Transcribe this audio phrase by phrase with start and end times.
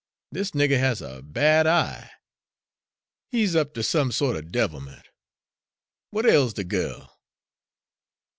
[0.31, 2.09] "This nigger has a bad eye,
[3.29, 5.07] he's up ter some sort of devilment.
[6.09, 7.19] What ails the girl?"